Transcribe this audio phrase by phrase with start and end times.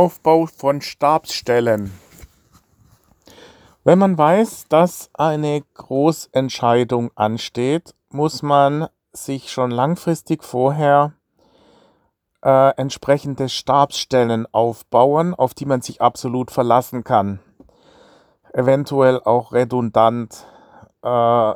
[0.00, 1.92] Aufbau von Stabsstellen.
[3.84, 11.12] Wenn man weiß, dass eine Großentscheidung ansteht, muss man sich schon langfristig vorher
[12.42, 17.40] äh, entsprechende Stabsstellen aufbauen, auf die man sich absolut verlassen kann.
[18.54, 20.46] Eventuell auch redundant,
[21.02, 21.54] äh,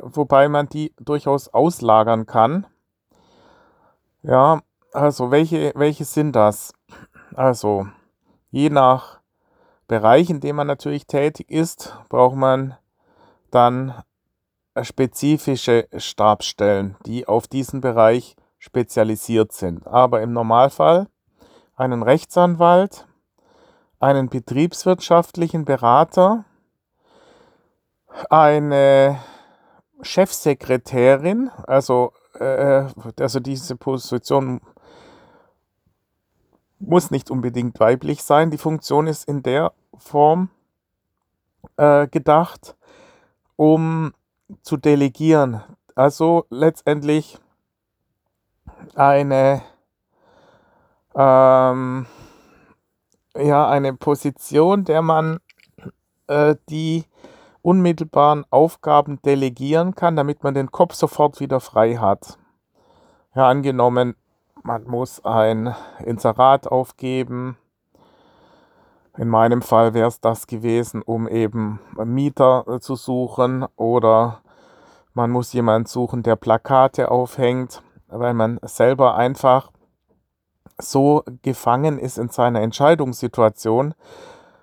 [0.00, 2.66] wobei man die durchaus auslagern kann.
[4.22, 4.62] Ja,
[4.94, 6.72] also welche, welche sind das?
[7.36, 7.86] Also
[8.50, 9.20] je nach
[9.88, 12.76] Bereich, in dem man natürlich tätig ist, braucht man
[13.50, 14.02] dann
[14.80, 19.86] spezifische Stabsstellen, die auf diesen Bereich spezialisiert sind.
[19.86, 21.08] Aber im Normalfall
[21.76, 23.06] einen Rechtsanwalt,
[24.00, 26.44] einen betriebswirtschaftlichen Berater,
[28.30, 29.18] eine
[30.02, 32.86] Chefsekretärin, also, äh,
[33.18, 34.60] also diese Position
[36.82, 38.50] muss nicht unbedingt weiblich sein.
[38.50, 40.50] Die Funktion ist in der Form
[41.76, 42.76] äh, gedacht,
[43.56, 44.12] um
[44.62, 45.62] zu delegieren.
[45.94, 47.38] Also letztendlich
[48.94, 49.62] eine,
[51.14, 52.06] ähm,
[53.36, 55.38] ja, eine Position, der man
[56.26, 57.04] äh, die
[57.62, 62.38] unmittelbaren Aufgaben delegieren kann, damit man den Kopf sofort wieder frei hat.
[63.34, 64.16] Ja, angenommen,
[64.62, 65.74] man muss ein
[66.04, 67.56] Inserat aufgeben.
[69.16, 74.40] In meinem Fall wäre es das gewesen, um eben Mieter äh, zu suchen oder
[75.14, 77.82] man muss jemanden suchen, der Plakate aufhängt
[78.12, 79.70] weil man selber einfach
[80.78, 83.94] so gefangen ist in seiner Entscheidungssituation,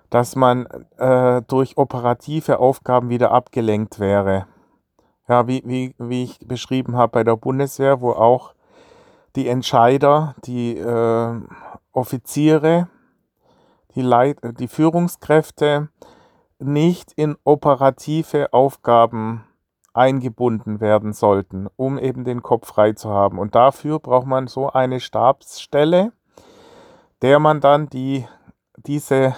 [0.08, 0.66] dass man
[0.98, 4.46] äh, durch operative Aufgaben wieder abgelenkt wäre.
[5.28, 8.54] Ja, wie, wie, wie ich beschrieben habe bei der Bundeswehr, wo auch
[9.36, 11.40] die Entscheider, die äh,
[11.92, 12.88] Offiziere,
[13.94, 15.88] die, Leit die Führungskräfte
[16.58, 19.44] nicht in operative Aufgaben
[19.92, 23.38] eingebunden werden sollten, um eben den Kopf frei zu haben.
[23.38, 26.12] Und dafür braucht man so eine Stabsstelle,
[27.22, 28.26] der man dann die,
[28.76, 29.34] diese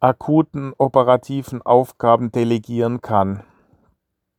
[0.00, 3.42] akuten operativen Aufgaben delegieren kann,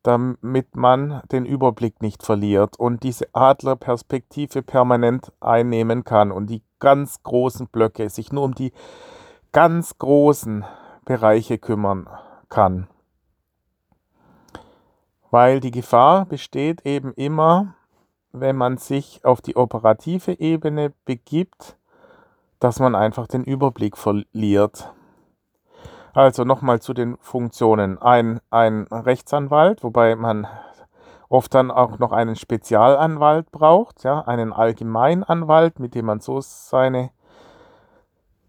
[0.03, 7.21] damit man den Überblick nicht verliert und diese Adlerperspektive permanent einnehmen kann und die ganz
[7.23, 8.71] großen Blöcke sich nur um die
[9.51, 10.65] ganz großen
[11.05, 12.07] Bereiche kümmern
[12.49, 12.87] kann.
[15.31, 17.75] Weil die Gefahr besteht eben immer,
[18.31, 21.77] wenn man sich auf die operative Ebene begibt,
[22.59, 24.91] dass man einfach den Überblick verliert.
[26.13, 28.01] Also nochmal zu den Funktionen.
[28.01, 30.47] Ein, ein Rechtsanwalt, wobei man
[31.29, 37.11] oft dann auch noch einen Spezialanwalt braucht, ja, einen Allgemeinanwalt, mit dem man so seine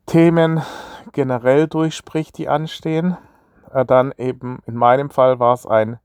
[0.06, 0.62] Themen
[1.12, 3.19] generell durchspricht, die anstehen.
[3.72, 6.00] Äh, dann eben in meinem Fall war es ein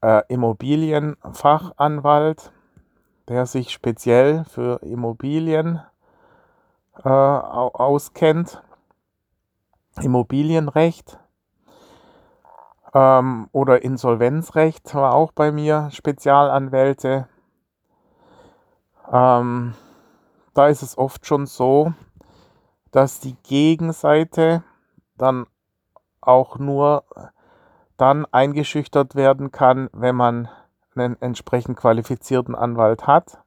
[0.00, 2.52] äh, Immobilienfachanwalt,
[3.28, 5.80] der sich speziell für Immobilien
[7.02, 8.62] äh, auskennt,
[10.00, 11.18] Immobilienrecht
[12.94, 17.28] ähm, oder Insolvenzrecht war auch bei mir Spezialanwälte.
[19.12, 19.74] Ähm,
[20.54, 21.92] da ist es oft schon so,
[22.92, 24.62] dass die Gegenseite
[25.18, 25.46] dann
[26.20, 27.04] auch nur
[27.96, 30.48] dann eingeschüchtert werden kann, wenn man
[30.94, 33.40] einen entsprechend qualifizierten Anwalt hat.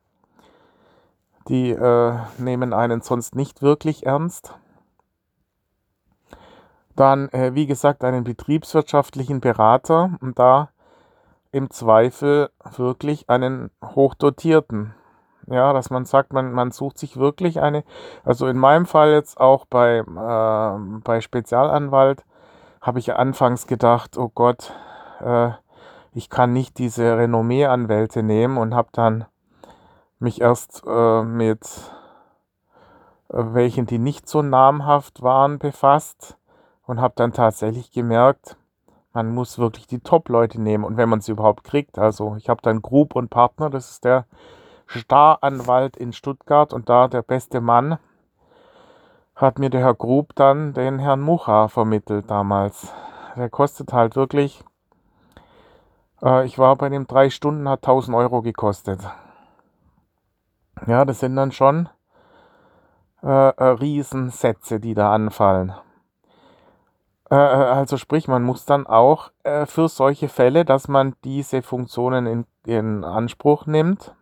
[1.48, 4.54] Die äh, nehmen einen sonst nicht wirklich ernst.
[6.98, 10.70] Dann, äh, wie gesagt, einen betriebswirtschaftlichen Berater und da
[11.52, 14.96] im Zweifel wirklich einen hochdotierten.
[15.46, 17.84] Ja, dass man sagt, man, man sucht sich wirklich eine,
[18.26, 22.26] also in meinem Fall jetzt auch bei, äh, bei Spezialanwalt,
[22.82, 24.74] habe ich anfangs gedacht, oh Gott,
[25.22, 25.52] äh,
[26.14, 29.26] ich kann nicht diese Renommee-Anwälte nehmen und habe dann
[30.18, 31.62] mich erst äh, mit
[33.30, 36.37] äh, welchen, die nicht so namhaft waren, befasst
[36.88, 38.58] und habe dann tatsächlich gemerkt,
[39.14, 42.00] man muss wirklich die Top-Leute nehmen und wenn man sie überhaupt kriegt.
[42.00, 44.26] Also ich habe dann Grub und Partner, das ist der
[44.88, 48.00] Staranwalt in Stuttgart und da der beste Mann
[49.36, 52.94] hat mir der Herr Grub dann den Herrn Mucha vermittelt damals.
[53.36, 54.64] Der kostet halt wirklich,
[56.24, 59.02] äh, ich war bei dem drei Stunden, hat 1000 Euro gekostet.
[60.88, 61.90] Ja, das sind dann schon
[63.24, 65.74] äh, äh, Riesensätze, die da anfallen.
[67.30, 71.62] Äh, äh, also sprich, man muss dann auch äh, für solche Fälle, dass man diese
[71.62, 74.16] Funktionen in, in Anspruch nimmt,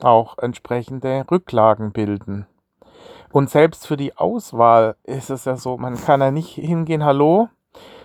[0.00, 2.46] auch entsprechende Rücklagen bilden.
[3.30, 7.48] Und selbst für die Auswahl ist es ja so, man kann ja nicht hingehen, hallo,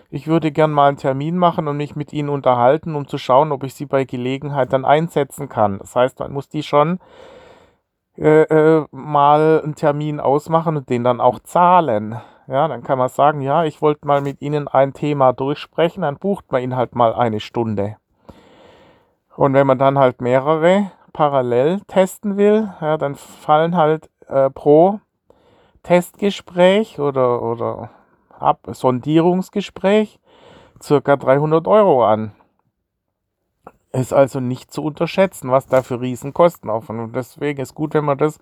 [0.10, 3.52] ich würde gern mal einen Termin machen und mich mit Ihnen unterhalten, um zu schauen,
[3.52, 5.80] ob ich Sie bei Gelegenheit dann einsetzen kann.
[5.80, 7.00] Das heißt, man muss die schon
[8.18, 12.22] äh, äh, mal einen Termin ausmachen und den dann auch zahlen.
[12.48, 16.18] Ja, dann kann man sagen, ja, ich wollte mal mit Ihnen ein Thema durchsprechen, dann
[16.18, 17.98] bucht man ihn halt mal eine Stunde.
[19.36, 25.00] Und wenn man dann halt mehrere parallel testen will, ja, dann fallen halt äh, pro
[25.84, 27.90] Testgespräch oder, oder
[28.40, 30.20] Ab Sondierungsgespräch
[30.82, 32.34] circa 300 Euro an.
[33.94, 37.00] Ist also nicht zu unterschätzen, was da für Riesenkosten aufwand.
[37.00, 38.40] Und deswegen ist gut, wenn man das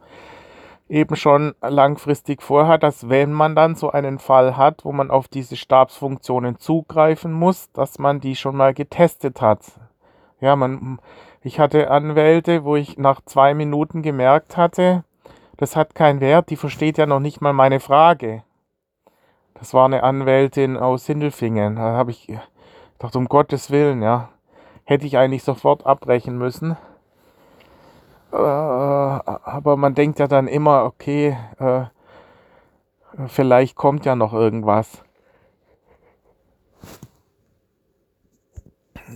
[0.92, 5.30] eben schon langfristig vorhat, dass wenn man dann so einen Fall hat, wo man auf
[5.30, 9.62] diese Stabsfunktionen zugreifen muss, dass man die schon mal getestet hat.
[10.42, 11.00] Ja, man,
[11.42, 15.06] ich hatte Anwälte, wo ich nach zwei Minuten gemerkt hatte,
[15.56, 18.44] das hat keinen Wert, die versteht ja noch nicht mal meine Frage.
[19.54, 21.78] Das war eine Anwältin aus Sindelfingen.
[21.78, 24.30] Da habe ich gedacht, um Gottes Willen, ja,
[24.84, 26.76] hätte ich eigentlich sofort abbrechen müssen.
[28.32, 31.84] Äh, aber man denkt ja dann immer, okay, äh,
[33.28, 35.04] vielleicht kommt ja noch irgendwas.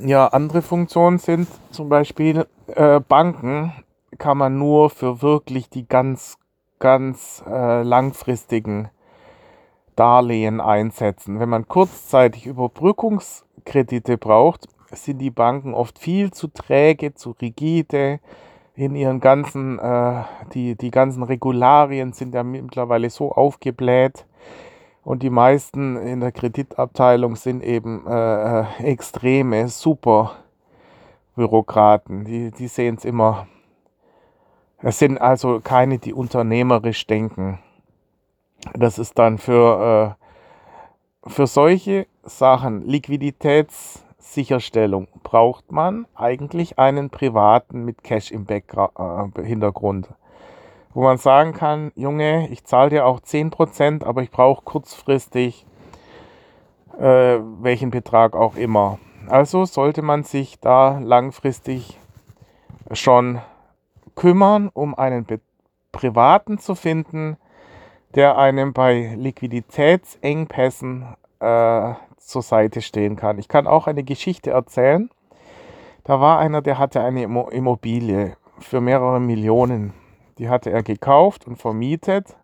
[0.02, 3.72] Ja, andere Funktionen sind zum Beispiel äh, Banken
[4.18, 6.38] kann man nur für wirklich die ganz,
[6.80, 8.90] ganz äh, langfristigen
[9.96, 11.40] Darlehen einsetzen.
[11.40, 18.20] Wenn man kurzzeitig Überbrückungskredite braucht, sind die Banken oft viel zu träge, zu rigide.
[18.78, 20.24] In ihren ganzen, äh,
[20.54, 24.26] die, die ganzen Regularien sind ja mittlerweile so aufgebläht.
[25.04, 30.32] Und die meisten in der Kreditabteilung sind eben äh, extreme, super
[31.36, 32.26] Bürokraten.
[32.26, 33.48] Die, die sehen es immer.
[34.80, 37.60] Es sind also keine, die unternehmerisch denken.
[38.74, 40.18] Das ist dann für,
[41.26, 42.82] äh, für solche Sachen,
[44.26, 48.64] Liquiditätssicherstellung, braucht man eigentlich einen privaten mit Cash im äh,
[49.44, 50.10] Hintergrund.
[50.94, 55.66] Wo man sagen kann, Junge, ich zahle dir auch 10%, aber ich brauche kurzfristig
[56.98, 59.00] äh, welchen Betrag auch immer.
[59.28, 62.00] Also sollte man sich da langfristig
[62.92, 63.42] schon
[64.16, 65.40] kümmern, um einen Be
[65.92, 67.38] privaten zu finden,
[68.16, 71.06] der einem bei Liquiditätsengpässen
[71.40, 71.94] äh,
[72.28, 73.40] zur Seite stehen kann.
[73.40, 75.10] Ich kann auch eine Geschichte erzählen.
[76.04, 79.94] Da war einer, der hatte eine Immobilie für mehrere Millionen.
[80.38, 82.36] Die hatte er gekauft und vermietet.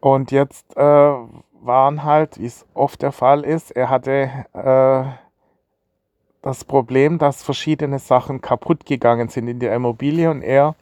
[0.00, 1.12] Und jetzt äh,
[1.60, 5.04] waren halt, wie es oft der Fall ist, er hatte äh,
[6.42, 10.74] das Problem, dass verschiedene Sachen kaputt gegangen sind in der Immobilie und er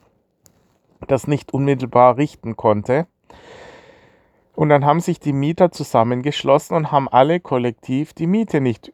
[1.07, 3.07] das nicht unmittelbar richten konnte.
[4.59, 8.91] Und dann haben sich die Mieter zusammengeschlossen und haben alle kollektiv die Miete nicht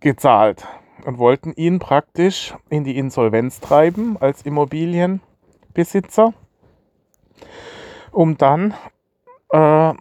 [0.00, 0.66] gezahlt
[1.04, 6.34] und wollten ihn praktisch in die Insolvenz treiben als Immobilienbesitzer,
[8.10, 8.74] um dann
[9.50, 9.94] äh,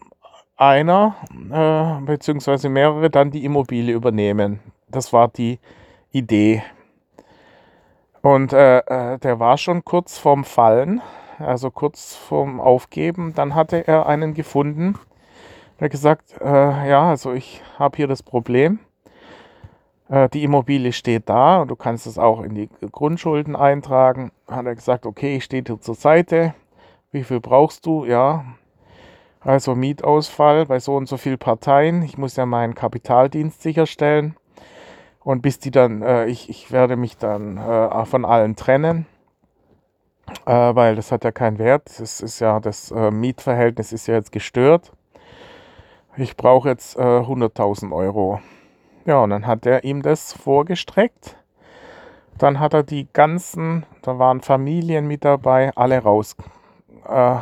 [0.57, 1.17] einer
[1.51, 2.67] äh, bzw.
[2.67, 4.59] mehrere dann die Immobilie übernehmen.
[4.87, 5.59] Das war die
[6.11, 6.63] Idee.
[8.23, 10.99] Und äh, äh der war schon kurz vorm Fallen
[11.39, 14.98] also kurz vorm Aufgeben, dann hatte er einen gefunden,
[15.79, 18.79] der gesagt, äh, ja, also ich habe hier das Problem.
[20.10, 24.31] Äh, die Immobilie steht da und du kannst es auch in die Grundschulden eintragen.
[24.48, 26.53] Hat er gesagt, okay, ich stehe dir zur Seite.
[27.12, 28.05] Wie viel brauchst du?
[28.05, 28.46] Ja,
[29.41, 32.01] also Mietausfall bei so und so vielen Parteien.
[32.03, 34.36] Ich muss ja meinen Kapitaldienst sicherstellen.
[35.24, 39.05] Und bis die dann, äh, ich, ich werde mich dann äh, von allen trennen
[40.46, 42.00] äh, weil das hat ja keinen Wert.
[42.00, 44.92] Das ist ja, das äh, Mietverhältnis ist ja jetzt gestört.
[46.15, 48.39] Ich brauche jetzt äh, 100.000 Euro.
[49.06, 51.38] Ja, und dann hat er ihm das vorgestreckt.
[52.38, 56.36] Dann hat er die ganzen, da waren Familien mit dabei, alle raus,
[57.08, 57.38] äh,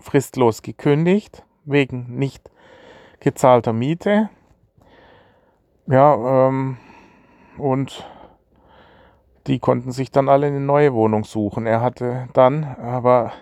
[0.00, 2.50] fristlos gekündigt, wegen nicht
[3.20, 4.30] gezahlter Miete.
[5.86, 6.76] Ja, ähm,
[7.58, 8.06] und
[9.46, 11.66] die konnten sich dann alle eine neue Wohnung suchen.
[11.66, 13.32] Er hatte dann, aber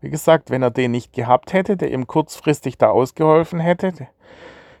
[0.00, 4.08] wie gesagt, wenn er den nicht gehabt hätte, der ihm kurzfristig da ausgeholfen hätte,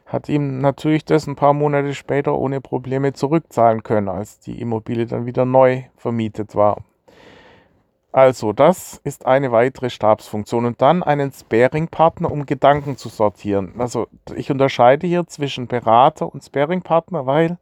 [0.06, 5.06] hat ihm natürlich das ein paar Monate später ohne Probleme zurückzahlen können, als die Immobilie
[5.06, 6.78] dann wieder neu vermietet war.
[8.14, 10.66] Also, das ist eine weitere Stabsfunktion.
[10.66, 13.72] Und dann einen Sparing-Partner, um Gedanken zu sortieren.
[13.78, 17.56] Also, ich unterscheide hier zwischen Berater und Sparing-Partner, weil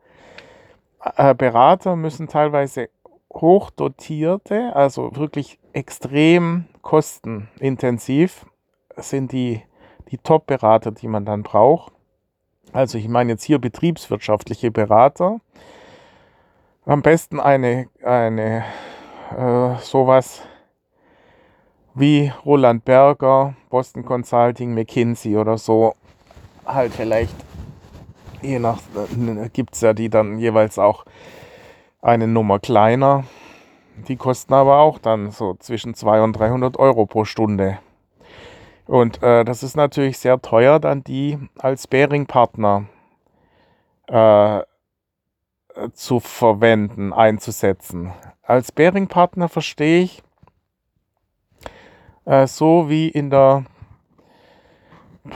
[1.16, 2.88] äh, Berater müssen teilweise
[3.32, 8.46] hochdotierte, also wirklich extrem kostenintensiv
[8.96, 9.62] sind die,
[10.10, 11.92] die Top-Berater, die man dann braucht.
[12.72, 15.40] Also ich meine jetzt hier betriebswirtschaftliche Berater.
[16.86, 18.64] Am besten eine, eine
[19.36, 20.42] äh, sowas
[21.94, 25.94] wie Roland Berger, Boston Consulting, McKinsey oder so.
[26.64, 27.34] Halt vielleicht,
[28.42, 31.04] je nach, äh, gibt es ja die dann jeweils auch
[32.02, 33.24] eine Nummer kleiner.
[34.08, 37.78] Die kosten aber auch dann so zwischen 200 und 300 Euro pro Stunde.
[38.86, 42.86] Und äh, das ist natürlich sehr teuer, dann die als Bearing-Partner
[44.08, 44.60] äh,
[45.92, 48.12] zu verwenden, einzusetzen.
[48.42, 50.22] Als Bearing-Partner verstehe ich
[52.24, 53.64] äh, so wie in der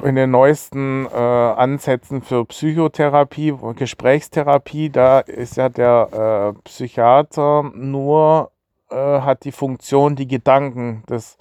[0.03, 8.51] in den neuesten äh, Ansätzen für Psychotherapie, Gesprächstherapie, da ist ja der äh, Psychiater nur,
[8.91, 11.37] äh, hat die Funktion, die Gedanken des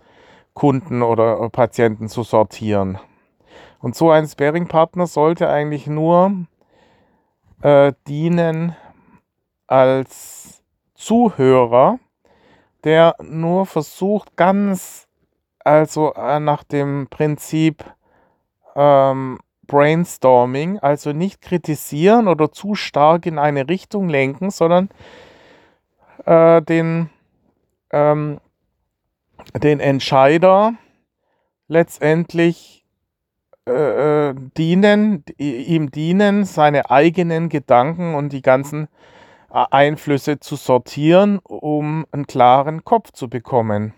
[0.53, 2.99] Kunden oder Patienten zu sortieren.
[3.79, 6.45] Und so ein Sparing-Partner sollte eigentlich nur
[7.61, 8.75] äh, dienen
[9.67, 10.63] als
[10.95, 11.99] Zuhörer,
[12.83, 15.07] der nur versucht, ganz,
[15.59, 17.83] also äh, nach dem Prinzip
[18.75, 24.89] ähm, Brainstorming, also nicht kritisieren oder zu stark in eine Richtung lenken, sondern
[26.25, 27.09] äh, den
[27.91, 28.39] ähm,
[29.61, 30.73] den Entscheider
[31.67, 32.85] letztendlich
[33.67, 38.87] äh, äh dienen, ihm dienen, seine eigenen Gedanken und die ganzen
[39.51, 43.93] äh, Einflüsse zu sortieren, um einen klaren Kopf zu bekommen.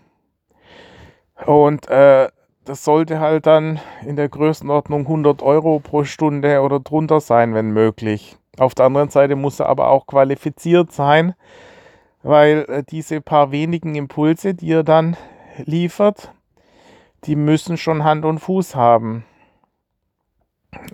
[1.44, 2.28] Und äh,
[2.66, 7.70] das sollte halt dann in der Größenordnung 100 Euro pro Stunde oder drunter sein, wenn
[7.70, 8.36] möglich.
[8.58, 11.34] Auf der anderen Seite muss er aber auch qualifiziert sein,
[12.22, 15.16] weil äh, diese paar wenigen Impulse, die er dann
[15.58, 16.32] liefert,
[17.24, 19.24] die müssen schon Hand und Fuß haben.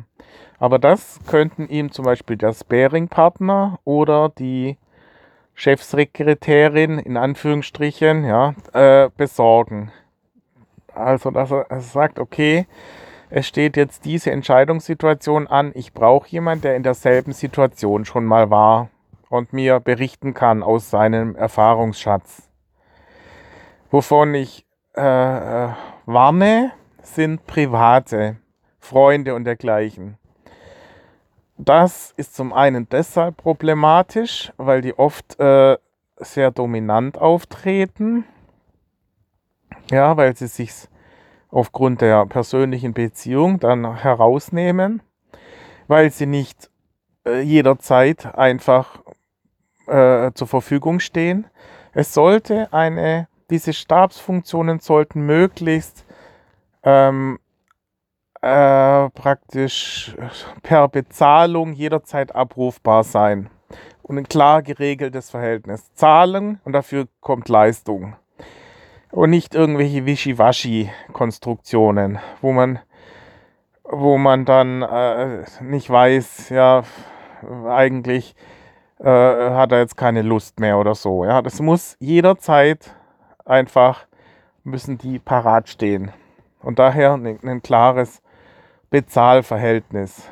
[0.59, 4.77] Aber das könnten ihm zum Beispiel der Sparing-Partner oder die
[5.53, 9.91] Chefsekretärin in Anführungsstrichen ja, äh, besorgen.
[10.93, 12.65] Also, dass er sagt, okay,
[13.29, 18.49] es steht jetzt diese Entscheidungssituation an, ich brauche jemanden, der in derselben Situation schon mal
[18.49, 18.89] war
[19.29, 22.46] und mir berichten kann aus seinem Erfahrungsschatz.
[23.91, 24.65] Wovon ich
[24.95, 25.73] äh, äh
[26.05, 26.71] warne,
[27.03, 28.37] sind private
[28.79, 30.17] Freunde und dergleichen.
[31.57, 35.77] Das ist zum einen deshalb problematisch, weil die oft äh,
[36.17, 38.25] sehr dominant auftreten.
[39.89, 40.71] Ja, weil sie sich
[41.49, 45.01] aufgrund der persönlichen Beziehung dann herausnehmen,
[45.87, 46.69] weil sie nicht
[47.25, 49.01] äh, jederzeit einfach
[49.87, 51.47] äh, zur Verfügung stehen.
[51.93, 56.05] Es sollte eine, diese Stabsfunktionen sollten möglichst
[56.83, 57.39] ähm,
[58.41, 60.15] äh, praktisch
[60.63, 63.49] per Bezahlung jederzeit abrufbar sein.
[64.01, 65.93] Und ein klar geregeltes Verhältnis.
[65.93, 68.15] Zahlen und dafür kommt Leistung.
[69.11, 72.79] und nicht irgendwelche Wischiwaschi-Konstruktionen, wo man,
[73.83, 76.83] wo man dann äh, nicht weiß, ja,
[77.67, 78.35] eigentlich
[78.99, 81.25] äh, hat er jetzt keine Lust mehr oder so.
[81.25, 82.95] Ja, das muss jederzeit
[83.47, 84.05] einfach
[84.63, 86.11] müssen die parat stehen.
[86.61, 88.21] Und daher ein, klares
[88.89, 90.29] Bezahlverhältnis.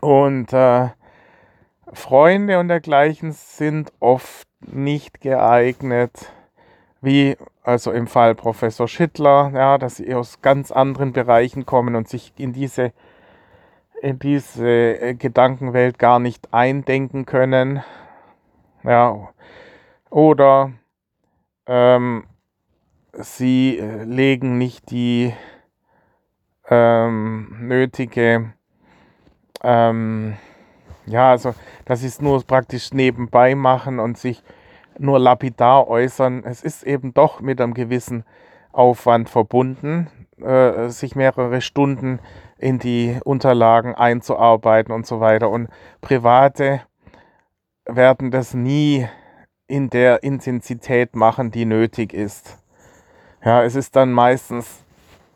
[0.00, 0.88] Und äh,
[1.92, 6.32] Freunde und dergleichen sind oft nicht geeignet,
[7.00, 12.08] wie also im Fall Professor Schittler, ja, dass sie aus ganz anderen Bereichen kommen und
[12.08, 12.92] sich in diese,
[14.02, 17.82] in diese äh, Gedankenwelt gar nicht eindenken können.
[18.82, 19.28] Ja,
[20.10, 20.72] oder
[21.66, 22.24] ähm,
[23.12, 25.32] sie äh, legen nicht die
[26.68, 28.52] ähm, nötige,
[29.62, 30.36] ähm,
[31.06, 31.54] ja, also
[31.84, 34.42] das ist nur praktisch nebenbei machen und sich
[34.98, 36.42] nur lapidar äußern.
[36.44, 38.24] Es ist eben doch mit einem gewissen
[38.72, 40.08] Aufwand verbunden,
[40.42, 42.20] äh, sich mehrere Stunden
[42.58, 45.48] in die Unterlagen einzuarbeiten und so weiter.
[45.50, 45.68] Und
[46.00, 46.82] Private
[47.86, 49.06] werden das nie
[49.68, 52.58] in der Intensität machen, die nötig ist.
[53.44, 54.84] Ja, es ist dann meistens,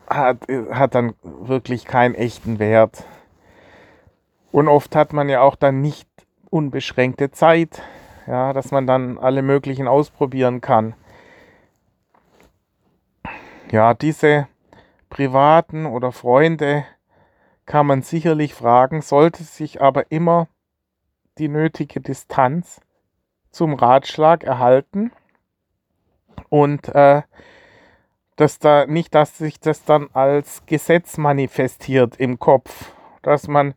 [0.08, 0.38] hat,
[0.70, 3.04] hat dann wirklich keinen echten Wert.
[4.52, 6.08] Und oft hat man ja auch dann nicht
[6.50, 7.82] unbeschränkte Zeit,
[8.26, 10.94] ja, dass man dann alle möglichen ausprobieren kann.
[13.70, 14.48] Ja, diese
[15.08, 16.84] privaten oder Freunde
[17.66, 20.48] kann man sicherlich fragen, sollte sich aber immer
[21.38, 22.80] die nötige Distanz
[23.50, 25.12] zum Ratschlag erhalten
[26.48, 27.22] und äh,
[28.36, 32.92] dass da nicht, dass sich das dann als Gesetz manifestiert im Kopf,
[33.22, 33.74] dass man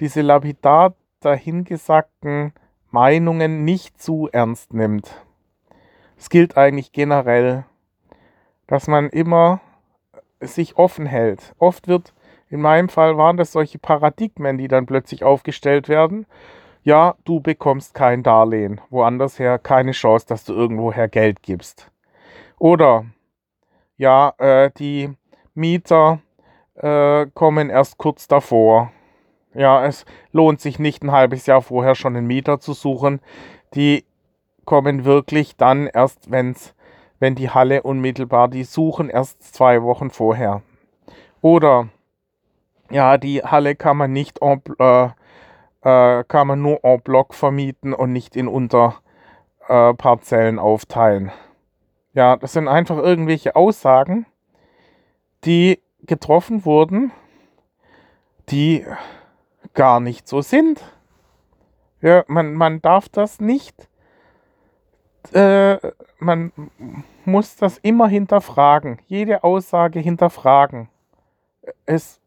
[0.00, 2.52] diese lapidar dahingesagten
[2.90, 5.10] Meinungen nicht zu ernst nimmt.
[6.16, 7.64] Es gilt eigentlich generell,
[8.66, 9.60] dass man immer
[10.40, 11.54] sich offen hält.
[11.58, 12.14] Oft wird,
[12.48, 16.26] in meinem Fall waren das solche Paradigmen, die dann plötzlich aufgestellt werden.
[16.84, 21.90] Ja, du bekommst kein Darlehen, woanders her keine Chance, dass du irgendwoher Geld gibst.
[22.58, 23.06] Oder
[23.96, 25.10] ja, äh, die
[25.54, 26.20] Mieter
[26.74, 28.92] äh, kommen erst kurz davor.
[29.54, 33.20] Ja, es lohnt sich nicht ein halbes Jahr vorher schon einen Mieter zu suchen.
[33.74, 34.04] Die
[34.66, 36.74] kommen wirklich dann erst, wenn's,
[37.18, 40.60] wenn die Halle unmittelbar, die suchen erst zwei Wochen vorher.
[41.40, 41.88] Oder
[42.90, 45.08] ja, die Halle kann man nicht en, äh,
[45.84, 51.30] äh, kann man nur en bloc vermieten und nicht in Unterparzellen äh, aufteilen.
[52.14, 54.26] Ja, das sind einfach irgendwelche Aussagen,
[55.44, 57.12] die getroffen wurden,
[58.50, 58.86] die
[59.74, 60.82] gar nicht so sind.
[62.00, 63.88] Ja, man, man darf das nicht,
[65.32, 65.78] äh,
[66.18, 66.52] man
[67.24, 70.90] muss das immer hinterfragen, jede Aussage hinterfragen.
[71.86, 72.20] Es,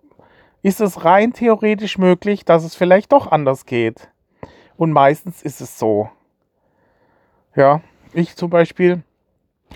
[0.67, 4.10] ist es rein theoretisch möglich, dass es vielleicht doch anders geht?
[4.75, 6.10] Und meistens ist es so.
[7.56, 7.80] Ja,
[8.12, 9.01] ich zum Beispiel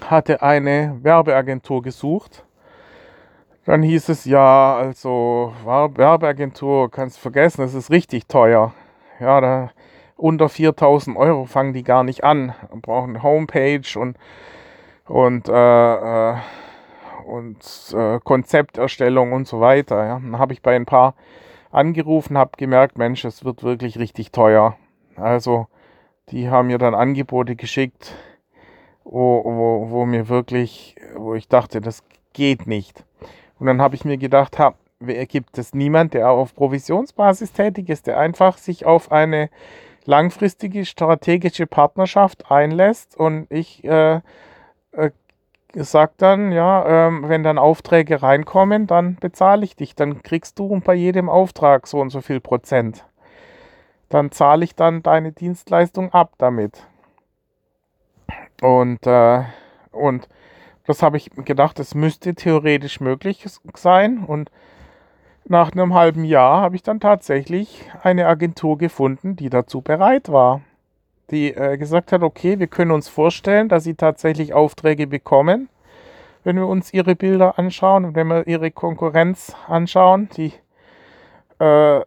[0.06, 2.44] hatte eine Werbeagentur gesucht.
[3.66, 8.74] Dann hieß es, ja, also Werbeagentur kannst vergessen, das ist richtig teuer.
[9.22, 9.72] Ja, da
[10.18, 12.54] unter 4000 Euro fangen die gar nicht an.
[12.82, 14.18] Brauchen Homepage und,
[15.06, 16.36] und, äh, äh,
[17.26, 17.60] und
[17.94, 20.06] äh, Konzepterstellung und so weiter.
[20.06, 20.20] Ja.
[20.20, 21.16] Dann habe ich bei ein paar
[21.72, 24.78] angerufen, habe gemerkt, Mensch, es wird wirklich richtig teuer.
[25.16, 25.68] Also
[26.30, 28.14] die haben mir dann Angebote geschickt,
[29.04, 32.04] wo, wo, wo mir wirklich, wo ich dachte, das
[32.34, 33.04] geht nicht.
[33.60, 38.08] Und dann habe ich mir gedacht, ha, gibt es niemand, der auf Provisionsbasis tätig ist,
[38.08, 39.50] der einfach sich auf eine
[40.06, 44.22] langfristige strategische Partnerschaft einlässt und ich äh,
[45.74, 49.96] sage dann, ja, ähm, wenn dann Aufträge reinkommen, dann bezahle ich dich.
[49.96, 53.06] Dann kriegst du bei jedem Auftrag so und so viel Prozent.
[54.10, 56.86] Dann zahle ich dann deine Dienstleistung ab damit.
[58.62, 59.44] Und, äh,
[59.92, 60.28] und
[60.86, 64.24] das habe ich gedacht, es müsste theoretisch möglich sein.
[64.26, 64.52] Und
[65.46, 70.62] nach einem halben Jahr habe ich dann tatsächlich eine Agentur gefunden, die dazu bereit war.
[71.32, 75.70] Die äh, gesagt hat, okay, wir können uns vorstellen, dass sie tatsächlich Aufträge bekommen,
[76.44, 80.30] wenn wir uns ihre Bilder anschauen und wenn wir ihre Konkurrenz anschauen.
[80.36, 80.54] Die
[81.60, 82.02] äh,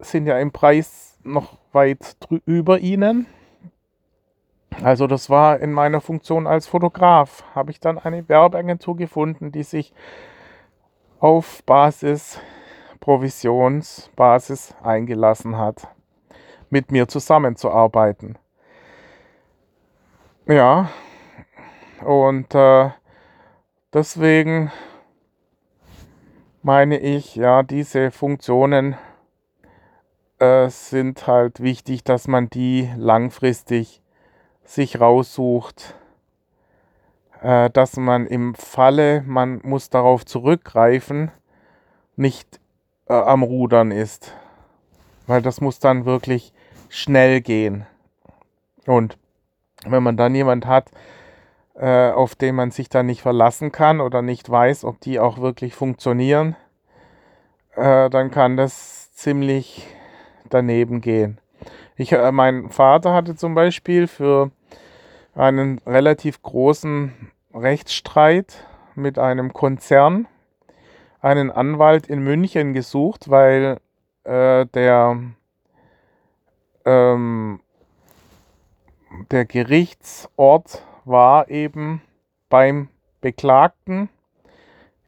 [0.00, 3.26] sind ja im Preis noch weit über ihnen.
[4.82, 7.44] Also das war in meiner Funktion als Fotograf.
[7.54, 9.92] Habe ich dann eine Werbeagentur gefunden, die sich
[11.18, 12.40] auf Basis,
[13.00, 15.88] Provisionsbasis eingelassen hat,
[16.68, 18.36] mit mir zusammenzuarbeiten.
[20.48, 20.90] Ja,
[22.04, 22.90] Und äh,
[23.92, 24.70] deswegen
[26.62, 28.96] meine ich, ja, diese Funktionen
[30.38, 34.02] äh, sind halt wichtig, dass man die langfristig
[34.64, 35.96] sich raussucht,
[37.42, 41.32] äh, dass man im Falle, man muss darauf zurückgreifen,
[42.14, 42.60] nicht
[43.08, 44.32] äh, am Rudern ist.
[45.26, 46.52] Weil das muss dann wirklich
[46.88, 47.86] schnell gehen.
[48.86, 49.18] Und
[49.84, 50.90] wenn man dann jemand hat,
[51.74, 55.38] äh, auf den man sich dann nicht verlassen kann oder nicht weiß, ob die auch
[55.38, 56.56] wirklich funktionieren,
[57.74, 59.86] äh, dann kann das ziemlich
[60.48, 61.38] daneben gehen.
[61.96, 64.50] Ich, äh, mein Vater hatte zum Beispiel für
[65.34, 67.12] einen relativ großen
[67.54, 70.26] Rechtsstreit mit einem Konzern
[71.20, 73.78] einen Anwalt in München gesucht, weil
[74.24, 75.18] äh, der,
[76.84, 77.60] ähm,
[79.30, 82.02] der Gerichtsort war eben
[82.48, 82.88] beim
[83.20, 84.08] Beklagten,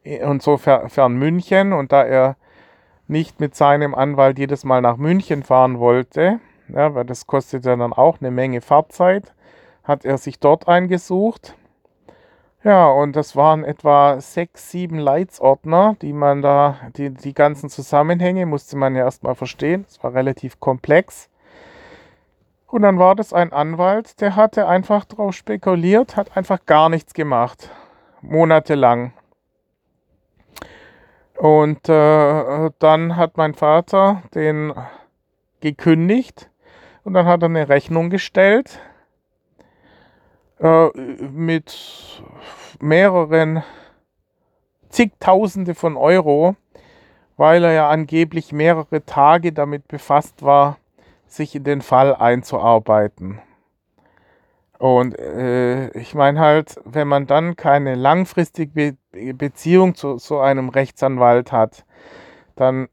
[0.03, 2.35] insofern München, und da er
[3.07, 7.75] nicht mit seinem Anwalt jedes Mal nach München fahren wollte, ja, weil das kostet ja
[7.75, 9.33] dann auch eine Menge Fahrzeit,
[9.83, 11.55] hat er sich dort eingesucht.
[12.63, 18.45] Ja, und das waren etwa sechs, sieben Leitsordner, die man da, die, die ganzen Zusammenhänge
[18.45, 19.85] musste man ja erstmal verstehen.
[19.87, 21.28] Es war relativ komplex.
[22.71, 27.13] Und dann war das ein Anwalt, der hatte einfach drauf spekuliert, hat einfach gar nichts
[27.13, 27.69] gemacht.
[28.21, 29.13] Monatelang.
[31.35, 34.73] Und äh, dann hat mein Vater den
[35.61, 36.49] gekündigt
[37.03, 38.79] und dann hat er eine Rechnung gestellt
[40.59, 42.21] äh, mit
[42.79, 43.63] mehreren
[44.89, 46.55] zigtausende von Euro,
[47.37, 50.77] weil er ja angeblich mehrere Tage damit befasst war,
[51.31, 53.39] sich in den Fall einzuarbeiten.
[54.79, 60.69] Und äh, ich meine halt, wenn man dann keine langfristige Be Beziehung zu so einem
[60.69, 61.83] Rechtsanwalt hat,
[62.55, 62.87] dann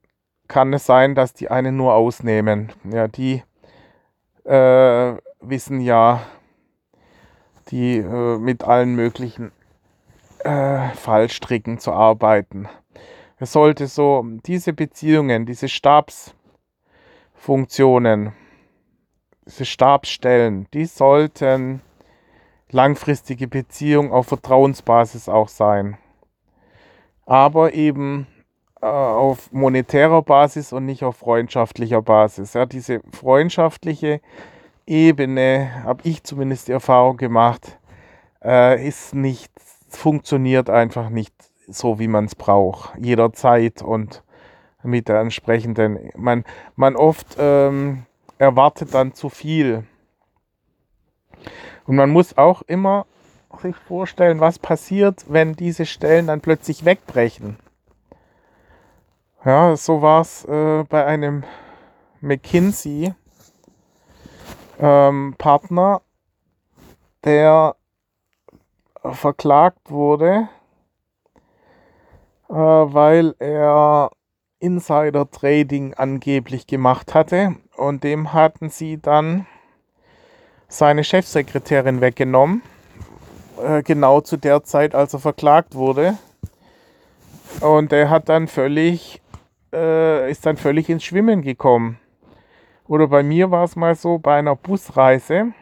[0.48, 2.72] kann es sein, dass die einen nur ausnehmen.
[2.90, 3.42] Ja, die
[4.44, 6.22] äh, wissen ja,
[7.68, 9.52] die äh, mit allen möglichen
[10.44, 12.68] äh, Fallstricken zu arbeiten.
[13.38, 15.68] Es sollte so diese Beziehungen, diese
[17.46, 18.32] Stabsfunktionen,
[19.46, 21.80] diese Stabsstellen, die sollten
[22.72, 25.96] langfristige Beziehungen auf Vertrauensbasis auch sein.
[27.24, 28.26] Aber eben
[28.82, 32.54] äh, auf monetärer Basis und nicht auf freundschaftlicher Basis.
[32.54, 34.20] Ja, diese freundschaftliche
[34.84, 37.78] Ebene, habe ich zumindest die Erfahrung gemacht,
[38.42, 39.52] äh, ist nicht,
[39.88, 41.32] funktioniert einfach nicht
[41.68, 44.24] so, wie man es braucht, jederzeit und
[44.86, 46.44] mit der entsprechenden, man,
[46.74, 48.06] man oft ähm,
[48.38, 49.84] erwartet dann zu viel.
[51.86, 53.06] Und man muss auch immer
[53.60, 57.58] sich vorstellen, was passiert, wenn diese Stellen dann plötzlich wegbrechen.
[59.44, 61.44] Ja, so war es äh, bei einem
[62.20, 63.14] McKinsey
[64.78, 65.34] ähm,
[67.24, 67.76] der
[69.12, 70.48] verklagt wurde,
[72.48, 74.10] äh, weil er
[74.60, 79.46] Insider-Trading angeblich gemacht hatte und dem hatten sie dann
[80.68, 82.62] seine Chefsekretärin weggenommen,
[83.62, 86.18] äh, genau zu der Zeit, als er verklagt wurde.
[87.60, 89.22] Und er hat dann völlig,
[89.72, 91.98] äh, ist dann völlig ins Schwimmen gekommen.
[92.88, 95.52] Oder bei mir war es mal so, bei einer Busreise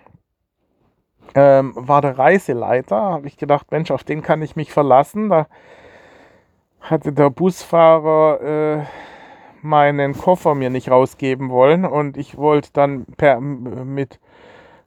[1.34, 5.30] ähm, war der Reiseleiter, habe ich gedacht, Mensch, auf den kann ich mich verlassen.
[5.30, 5.46] Da
[6.84, 8.84] hatte der Busfahrer äh,
[9.62, 14.20] meinen Koffer mir nicht rausgeben wollen und ich wollte dann per, mit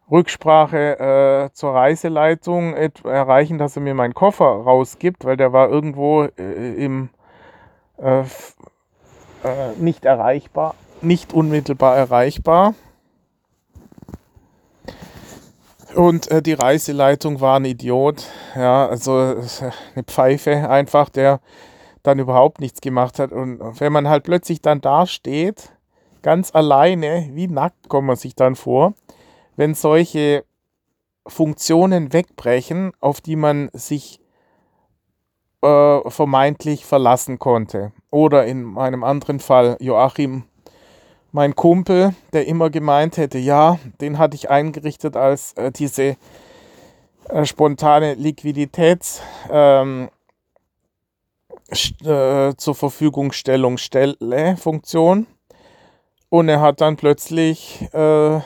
[0.10, 6.24] Rücksprache äh, zur Reiseleitung erreichen, dass er mir meinen Koffer rausgibt, weil der war irgendwo
[6.24, 7.10] äh, im
[7.98, 8.26] äh, äh,
[9.78, 12.74] nicht erreichbar nicht unmittelbar erreichbar.
[15.96, 18.26] Und äh, die Reiseleitung war ein Idiot.
[18.56, 21.40] Ja, also eine Pfeife einfach, der
[22.08, 23.32] dann überhaupt nichts gemacht hat.
[23.32, 25.72] Und wenn man halt plötzlich dann da steht,
[26.22, 28.94] ganz alleine, wie nackt kommt man sich dann vor,
[29.56, 30.44] wenn solche
[31.28, 34.22] Funktionen wegbrechen, auf die man sich
[35.62, 37.92] äh, vermeintlich verlassen konnte.
[38.10, 40.44] Oder in meinem anderen Fall Joachim
[41.32, 46.16] mein Kumpel, der immer gemeint hätte, ja, den hatte ich eingerichtet als äh, diese
[47.30, 50.10] äh, spontane Liquiditäts ähm,
[51.70, 55.28] äh, zur Verfügungstellung Stelle Funktion
[56.30, 58.38] und er hat dann plötzlich äh,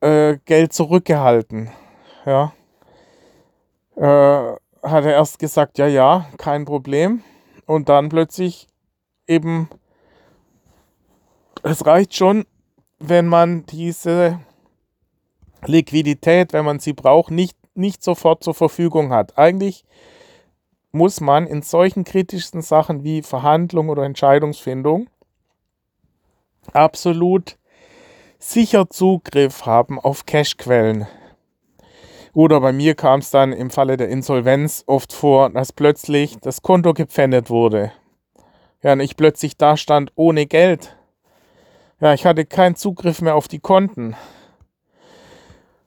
[0.00, 1.70] äh, Geld zurückgehalten.
[2.26, 2.52] Ja.
[3.96, 7.22] äh, hat er erst gesagt, ja, ja, kein Problem.
[7.66, 8.68] Und dann plötzlich
[9.26, 9.68] eben,
[11.62, 12.46] es reicht schon,
[12.98, 14.40] wenn man diese
[15.66, 19.36] Liquidität, wenn man sie braucht, nicht, nicht sofort zur Verfügung hat.
[19.36, 19.84] Eigentlich
[20.98, 25.08] muss man in solchen kritischsten Sachen wie Verhandlung oder Entscheidungsfindung
[26.72, 27.56] absolut
[28.38, 31.06] sicher Zugriff haben auf Cashquellen.
[32.34, 36.62] Oder bei mir kam es dann im Falle der Insolvenz oft vor, dass plötzlich das
[36.62, 37.92] Konto gepfändet wurde.
[38.82, 40.96] Ja, und ich plötzlich da stand ohne Geld.
[42.00, 44.14] Ja, ich hatte keinen Zugriff mehr auf die Konten.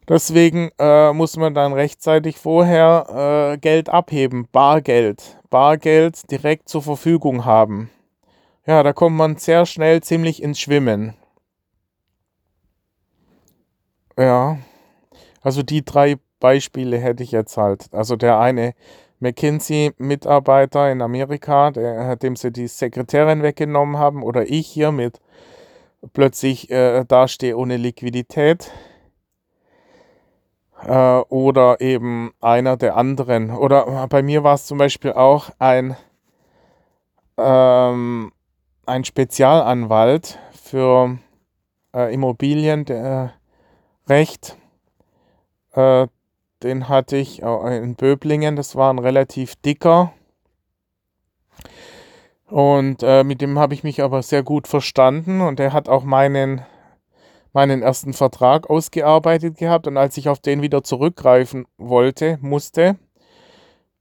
[0.08, 5.38] Deswegen äh, muss man dann rechtzeitig vorher äh, Geld abheben, Bargeld.
[5.50, 7.90] Bargeld direkt zur Verfügung haben.
[8.66, 11.14] Ja, da kommt man sehr schnell ziemlich ins Schwimmen.
[14.18, 14.58] Ja,
[15.42, 17.88] also die drei Beispiele hätte ich jetzt halt.
[17.94, 18.74] Also der eine
[19.20, 25.20] McKinsey-Mitarbeiter in Amerika, der, dem sie die Sekretärin weggenommen haben, oder ich hier mit
[26.14, 28.72] plötzlich äh, dastehe ohne Liquidität.
[30.86, 33.52] Äh, oder eben einer der anderen.
[33.52, 35.96] Oder bei mir war es zum Beispiel auch ein,
[37.38, 38.32] ähm,
[38.86, 41.18] ein Spezialanwalt für
[41.94, 43.32] äh, Immobilienrecht.
[45.74, 46.08] Äh,
[46.64, 50.14] den hatte ich in Böblingen, das war ein relativ dicker.
[52.46, 56.04] Und äh, mit dem habe ich mich aber sehr gut verstanden und er hat auch
[56.04, 56.62] meinen,
[57.54, 59.88] meinen ersten Vertrag ausgearbeitet gehabt.
[59.88, 62.98] Und als ich auf den wieder zurückgreifen wollte, musste,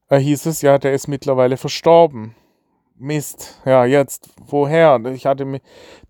[0.08, 2.34] äh, hieß es ja, der ist mittlerweile verstorben.
[2.96, 5.00] Mist, ja, jetzt, woher?
[5.14, 5.60] Ich hatte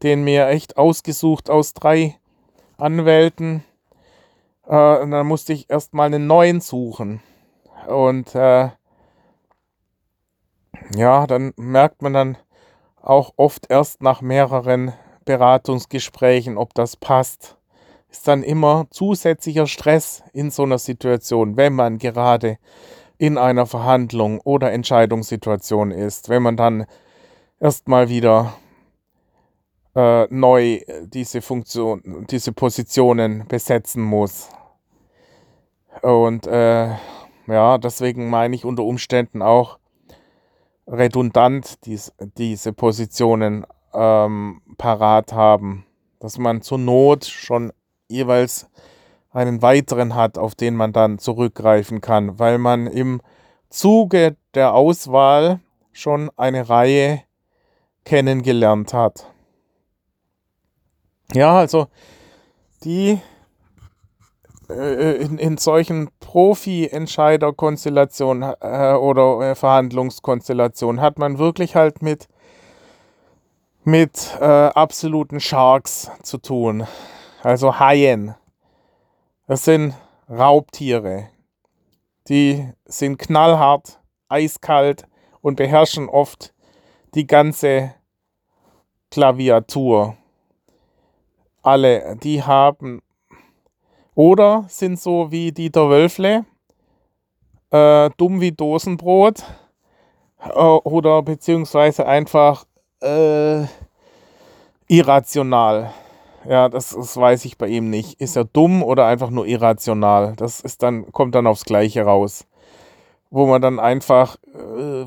[0.03, 2.17] den mir echt ausgesucht aus drei
[2.77, 3.63] Anwälten
[4.67, 7.23] äh, und dann musste ich erstmal einen neuen suchen.
[7.87, 8.71] Und äh,
[10.95, 12.39] ja, dann merkt man dann
[13.01, 14.93] auch oft erst nach mehreren
[15.31, 17.57] Beratungsgesprächen, ob das passt.
[18.11, 22.59] Ist dann immer zusätzlicher Stress in so einer Situation, wenn man gerade
[23.17, 26.85] in einer Verhandlung oder Entscheidungssituation ist, wenn man dann
[27.61, 28.55] erstmal wieder
[29.95, 34.49] äh, neu diese Funktion, diese Positionen besetzen muss.
[36.03, 36.89] Und äh,
[37.47, 39.79] ja, deswegen meine ich unter Umständen auch
[40.89, 45.85] redundant dies, diese Positionen ähm, parat haben,
[46.19, 47.73] dass man zur Not schon
[48.09, 48.69] jeweils
[49.33, 53.21] einen weiteren hat, auf den man dann zurückgreifen kann, weil man im
[53.69, 55.61] Zuge der Auswahl
[55.93, 57.23] schon eine Reihe
[58.05, 59.27] kennengelernt hat.
[61.33, 61.87] Ja, also
[62.83, 63.21] die
[64.71, 72.29] äh, in, in solchen Profi-Entscheider-Konstellationen äh, oder äh, Verhandlungskonstellationen hat man wirklich halt mit,
[73.91, 76.87] mit äh, absoluten Sharks zu tun.
[77.43, 78.37] Also Haien.
[79.49, 79.95] Das sind
[80.29, 81.29] Raubtiere.
[82.29, 83.99] Die sind knallhart,
[84.29, 85.09] eiskalt
[85.41, 86.55] und beherrschen oft
[87.15, 87.93] die ganze
[89.11, 90.17] Klaviatur.
[91.63, 93.03] Alle, die haben
[94.15, 96.45] oder sind so wie Dieter Wölfle,
[97.71, 99.43] äh, dumm wie Dosenbrot.
[100.39, 102.65] Äh, oder beziehungsweise einfach
[103.03, 103.67] äh,
[104.89, 105.93] irrational.
[106.49, 108.21] Ja, das, das, weiß ich bei ihm nicht.
[108.21, 110.35] Ist er dumm oder einfach nur irrational?
[110.37, 112.47] Das ist dann, kommt dann aufs Gleiche raus.
[113.31, 115.05] Wo man dann einfach äh,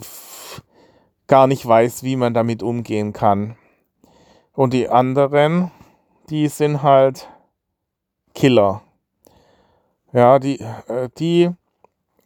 [1.28, 3.56] gar nicht weiß, wie man damit umgehen kann.
[4.54, 5.72] Und die anderen,
[6.30, 7.28] die sind halt
[8.36, 8.82] Killer.
[10.12, 11.50] Ja, die, äh, die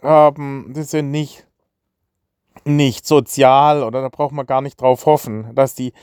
[0.02, 1.47] haben, die sind nicht,
[2.68, 5.94] nicht sozial oder da braucht man gar nicht drauf hoffen, dass die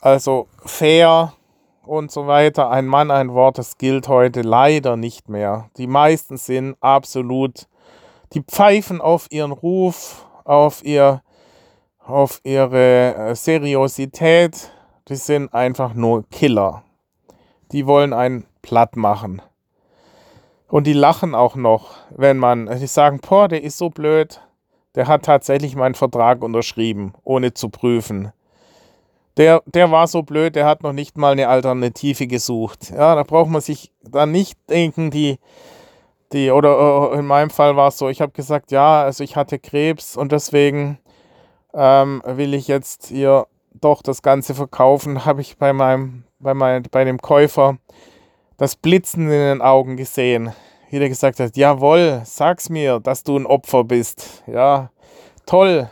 [0.00, 1.32] also fair
[1.84, 5.70] und so weiter, ein Mann, ein Wort, das gilt heute leider nicht mehr.
[5.76, 7.68] Die meisten sind absolut,
[8.32, 11.22] die pfeifen auf ihren Ruf, auf ihr,
[11.98, 14.72] auf ihre äh, Seriosität,
[15.08, 16.82] die sind einfach nur Killer.
[17.72, 19.42] Die wollen einen platt machen.
[20.68, 24.40] Und die lachen auch noch, wenn man, die sagen, boah, der ist so blöd.
[24.94, 28.32] Der hat tatsächlich meinen Vertrag unterschrieben, ohne zu prüfen.
[29.38, 32.90] Der, der war so blöd, der hat noch nicht mal eine Alternative gesucht.
[32.90, 35.38] Ja, da braucht man sich dann nicht denken, die,
[36.32, 39.58] die, oder in meinem Fall war es so, ich habe gesagt, ja, also ich hatte
[39.58, 40.98] Krebs und deswegen
[41.72, 46.82] ähm, will ich jetzt hier doch das Ganze verkaufen, habe ich bei meinem, bei meinem,
[46.90, 47.78] bei dem Käufer
[48.58, 50.52] das Blitzen in den Augen gesehen.
[50.92, 54.44] Jeder gesagt hat, jawohl, sag's mir, dass du ein Opfer bist.
[54.46, 54.90] Ja,
[55.46, 55.88] toll.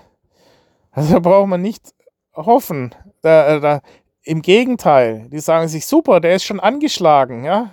[0.93, 1.95] Also da braucht man nicht
[2.35, 2.95] hoffen.
[3.23, 3.81] Da, da,
[4.25, 7.71] Im Gegenteil, die sagen sich, super, der ist schon angeschlagen, ja.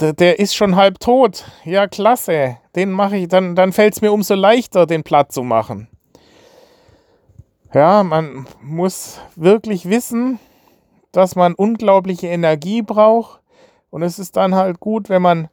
[0.00, 1.44] Der, der ist schon halb tot.
[1.64, 2.58] Ja, klasse.
[2.74, 5.86] Den mache ich, dann, dann fällt es mir umso leichter, den platt zu machen.
[7.72, 10.40] Ja, man muss wirklich wissen,
[11.12, 13.40] dass man unglaubliche Energie braucht.
[13.90, 15.48] Und es ist dann halt gut, wenn man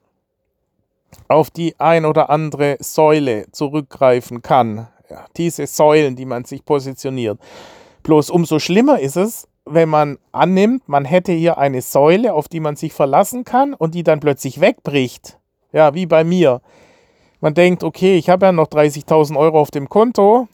[1.27, 4.87] auf die ein oder andere Säule zurückgreifen kann.
[5.09, 7.39] Ja, diese Säulen, die man sich positioniert.
[8.03, 12.59] Bloß umso schlimmer ist es, wenn man annimmt, man hätte hier eine Säule, auf die
[12.59, 15.37] man sich verlassen kann und die dann plötzlich wegbricht.
[15.71, 16.61] Ja, wie bei mir.
[17.39, 20.47] Man denkt, okay, ich habe ja noch 30.000 Euro auf dem Konto.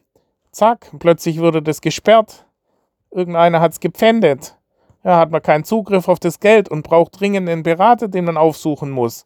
[0.52, 2.46] Zack, plötzlich wurde das gesperrt.
[3.12, 4.58] Irgendeiner hat es gepfändet.
[5.04, 8.38] Ja, hat man keinen Zugriff auf das Geld und braucht dringend einen Berater, den man
[8.38, 9.26] aufsuchen muss.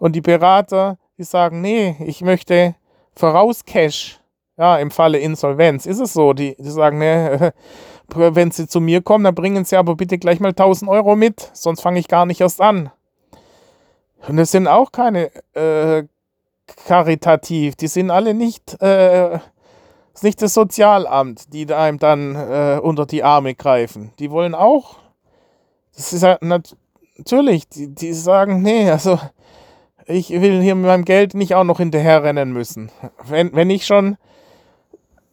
[0.00, 2.74] Und die Berater, die sagen, nee, ich möchte
[3.14, 4.18] Vorauscash.
[4.56, 6.32] Ja, im Falle Insolvenz ist es so.
[6.32, 7.52] Die, die sagen, nee,
[8.08, 11.50] wenn sie zu mir kommen, dann bringen sie aber bitte gleich mal 1000 Euro mit,
[11.52, 12.90] sonst fange ich gar nicht erst an.
[14.26, 16.04] Und das sind auch keine äh,
[16.86, 19.36] karitativ, die sind alle nicht, äh,
[20.14, 24.12] ist nicht das Sozialamt, die einem dann äh, unter die Arme greifen.
[24.18, 24.96] Die wollen auch,
[25.94, 29.18] das ist ja natürlich, die, die sagen, nee, also
[30.10, 32.90] ich will hier mit meinem Geld nicht auch noch hinterherrennen müssen.
[33.24, 34.16] Wenn, wenn ich schon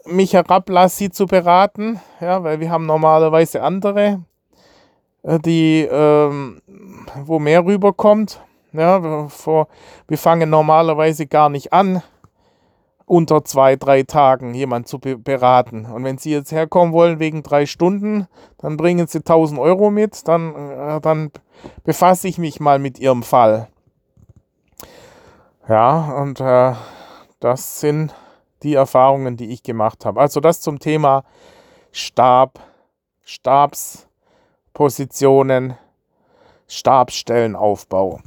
[0.06, 4.24] mich herablasse, sie zu beraten, ja, weil wir haben normalerweise andere,
[5.24, 6.62] äh, die, ähm,
[7.24, 8.42] wo mehr rüberkommt.
[8.74, 9.68] Ja, vor,
[10.08, 12.04] wir fangen normalerweise gar nicht an,
[13.06, 15.86] unter zwei, drei Tagen jemand zu be beraten.
[15.86, 20.28] Und wenn Sie jetzt herkommen wollen wegen drei Stunden, dann bringen Sie 1000 Euro mit,
[20.28, 21.32] dann, äh, dann
[21.86, 23.70] befasse ich mich mal mit Ihrem Fall.
[25.68, 26.74] Ja, und äh,
[27.42, 28.16] das sind
[28.64, 30.22] die Erfahrungen, die ich gemacht habe.
[30.22, 31.26] Also das zum Thema
[31.92, 32.62] Stab,
[33.24, 35.78] Stabspositionen,
[36.68, 38.22] Stabstellenaufbau.